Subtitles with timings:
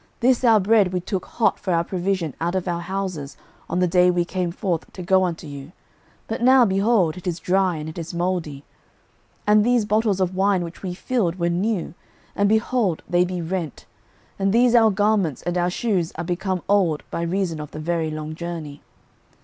[0.21, 3.37] 06:009:012 This our bread we took hot for our provision out of our houses
[3.69, 5.73] on the day we came forth to go unto you;
[6.27, 8.61] but now, behold, it is dry, and it is mouldy:
[9.45, 11.93] 06:009:013 And these bottles of wine, which we filled, were new;
[12.35, 13.85] and, behold, they be rent:
[14.39, 18.09] and these our garments and our shoes are become old by reason of the very
[18.09, 18.81] long journey.